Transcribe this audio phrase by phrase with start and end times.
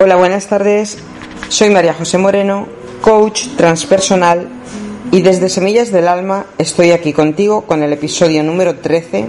[0.00, 0.96] Hola, buenas tardes.
[1.48, 2.68] Soy María José Moreno,
[3.00, 4.48] coach transpersonal
[5.10, 9.28] y desde Semillas del Alma estoy aquí contigo con el episodio número 13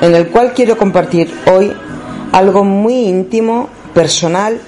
[0.00, 1.72] en el cual quiero compartir hoy
[2.32, 4.60] algo muy íntimo, personal,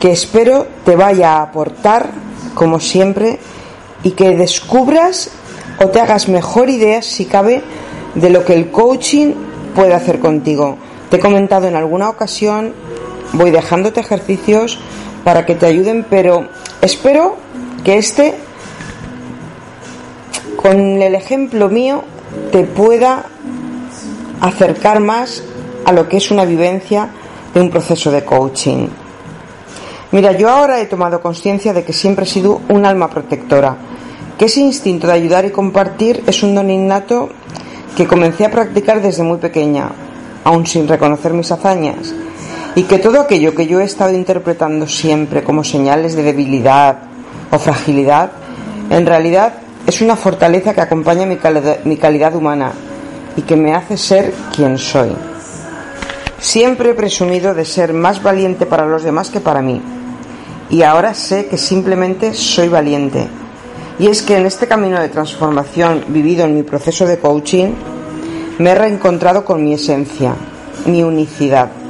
[0.00, 2.10] que espero te vaya a aportar,
[2.56, 3.38] como siempre,
[4.02, 5.30] y que descubras
[5.80, 7.62] o te hagas mejor idea, si cabe,
[8.16, 9.34] de lo que el coaching
[9.72, 10.78] puede hacer contigo.
[11.10, 12.74] Te he comentado en alguna ocasión
[13.34, 14.78] voy dejándote ejercicios
[15.24, 16.48] para que te ayuden, pero
[16.80, 17.36] espero
[17.82, 18.34] que este,
[20.56, 22.04] con el ejemplo mío,
[22.50, 23.26] te pueda
[24.40, 25.42] acercar más
[25.84, 27.08] a lo que es una vivencia
[27.52, 28.88] de un proceso de coaching.
[30.12, 33.76] Mira, yo ahora he tomado conciencia de que siempre he sido un alma protectora,
[34.38, 37.30] que ese instinto de ayudar y compartir es un don innato
[37.96, 39.90] que comencé a practicar desde muy pequeña,
[40.44, 42.14] aún sin reconocer mis hazañas
[42.76, 46.98] y que todo aquello que yo he estado interpretando siempre como señales de debilidad
[47.50, 48.32] o fragilidad,
[48.90, 49.54] en realidad
[49.86, 51.38] es una fortaleza que acompaña mi
[51.84, 52.72] mi calidad humana
[53.36, 55.10] y que me hace ser quien soy.
[56.38, 59.80] Siempre he presumido de ser más valiente para los demás que para mí.
[60.68, 63.26] Y ahora sé que simplemente soy valiente.
[63.98, 67.72] Y es que en este camino de transformación vivido en mi proceso de coaching,
[68.58, 70.34] me he reencontrado con mi esencia,
[70.86, 71.83] mi unicidad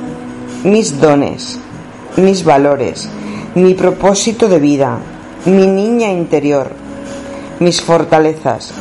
[0.65, 1.59] mis dones,
[2.17, 3.09] mis valores,
[3.55, 4.99] mi propósito de vida,
[5.45, 6.71] mi niña interior,
[7.61, 8.73] mis fortalezas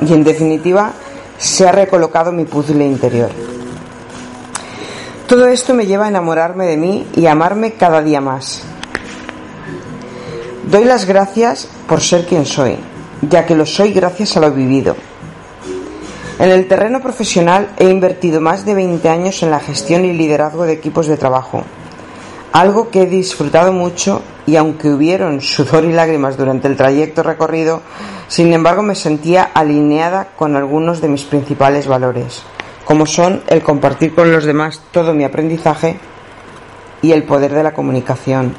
[0.00, 0.92] y en definitiva
[1.38, 3.30] se ha recolocado mi puzzle interior.
[5.28, 8.62] Todo esto me lleva a enamorarme de mí y amarme cada día más.
[10.70, 12.76] Doy las gracias por ser quien soy,
[13.22, 14.96] ya que lo soy gracias a lo vivido
[16.38, 20.64] en el terreno profesional he invertido más de 20 años en la gestión y liderazgo
[20.64, 21.62] de equipos de trabajo,
[22.52, 27.82] algo que he disfrutado mucho y aunque hubieron sudor y lágrimas durante el trayecto recorrido,
[28.28, 32.42] sin embargo me sentía alineada con algunos de mis principales valores,
[32.84, 35.98] como son el compartir con los demás todo mi aprendizaje
[37.00, 38.54] y el poder de la comunicación.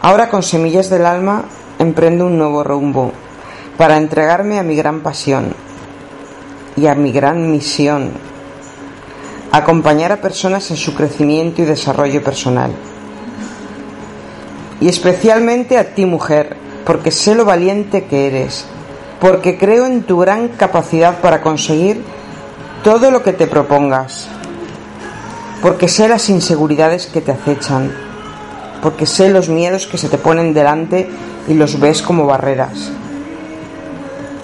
[0.00, 1.44] Ahora con Semillas del Alma
[1.78, 3.12] emprendo un nuevo rumbo
[3.76, 5.54] para entregarme a mi gran pasión,
[6.76, 8.12] y a mi gran misión,
[9.52, 12.72] acompañar a personas en su crecimiento y desarrollo personal.
[14.80, 18.66] Y especialmente a ti mujer, porque sé lo valiente que eres,
[19.20, 22.02] porque creo en tu gran capacidad para conseguir
[22.82, 24.26] todo lo que te propongas,
[25.62, 27.92] porque sé las inseguridades que te acechan,
[28.82, 31.08] porque sé los miedos que se te ponen delante
[31.48, 32.90] y los ves como barreras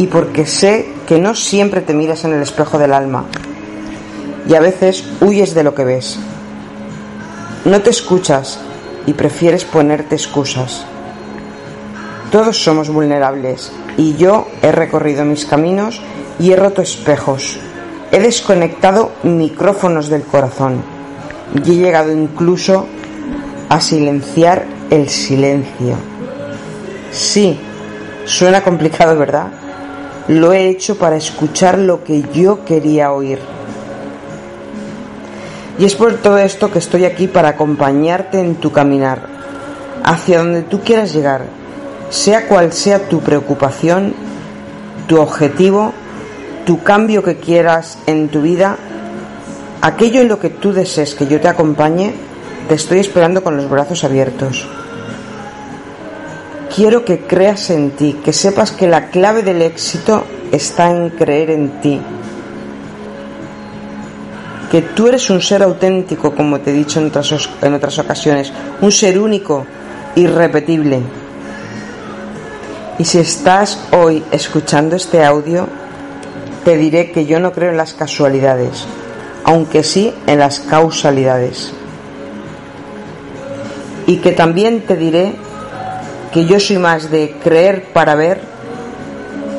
[0.01, 3.27] y porque sé que no siempre te miras en el espejo del alma
[4.49, 6.19] y a veces huyes de lo que ves.
[7.67, 8.59] No te escuchas
[9.07, 10.87] y prefieres ponerte excusas.
[12.33, 16.01] Todos somos vulnerables y yo he recorrido mis caminos
[16.39, 17.59] y he roto espejos.
[18.11, 20.83] He desconectado micrófonos del corazón
[21.63, 22.87] y he llegado incluso
[23.69, 25.97] a silenciar el silencio.
[27.13, 27.61] Sí,
[28.25, 29.49] suena complicado, ¿verdad?
[30.31, 33.41] Lo he hecho para escuchar lo que yo quería oír.
[35.77, 39.23] Y es por todo esto que estoy aquí para acompañarte en tu caminar,
[40.05, 41.47] hacia donde tú quieras llegar,
[42.11, 44.15] sea cual sea tu preocupación,
[45.09, 45.93] tu objetivo,
[46.65, 48.77] tu cambio que quieras en tu vida,
[49.83, 52.15] aquello en lo que tú desees que yo te acompañe,
[52.69, 54.69] te estoy esperando con los brazos abiertos.
[56.75, 61.51] Quiero que creas en ti, que sepas que la clave del éxito está en creer
[61.51, 62.01] en ti.
[64.71, 68.53] Que tú eres un ser auténtico, como te he dicho en otras, en otras ocasiones,
[68.81, 69.67] un ser único,
[70.15, 71.01] irrepetible.
[72.99, 75.67] Y si estás hoy escuchando este audio,
[76.65, 78.87] te diré que yo no creo en las casualidades,
[79.43, 81.73] aunque sí en las causalidades.
[84.07, 85.35] Y que también te diré
[86.33, 88.41] que yo soy más de creer para ver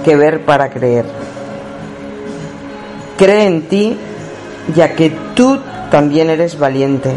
[0.03, 1.05] que ver para creer.
[3.17, 3.97] Cree en ti,
[4.75, 5.59] ya que tú
[5.89, 7.13] también eres valiente.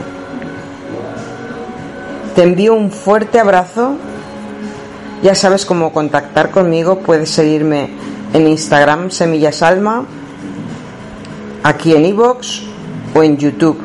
[2.34, 3.96] Te envío un fuerte abrazo.
[5.22, 6.98] Ya sabes cómo contactar conmigo.
[6.98, 7.90] Puedes seguirme
[8.32, 10.04] en Instagram Semillas Alma,
[11.62, 12.62] aquí en iVoox
[13.14, 13.78] o en YouTube.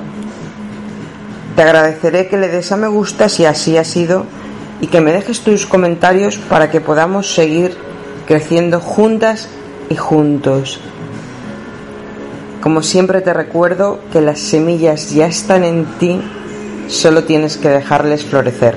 [1.56, 4.25] Te agradeceré que le des a me gusta si así ha sido
[4.81, 7.76] y que me dejes tus comentarios para que podamos seguir
[8.28, 9.50] creciendo juntas
[9.90, 10.80] y juntos.
[12.62, 16.22] Como siempre te recuerdo que las semillas ya están en ti
[16.88, 18.76] solo tienes que dejarles florecer.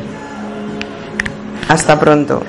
[1.68, 2.42] Hasta pronto.